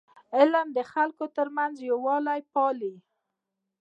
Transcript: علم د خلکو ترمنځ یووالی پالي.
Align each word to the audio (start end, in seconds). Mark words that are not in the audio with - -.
علم 0.37 0.67
د 0.77 0.79
خلکو 0.91 1.25
ترمنځ 1.35 1.75
یووالی 1.89 2.41
پالي. 2.53 2.93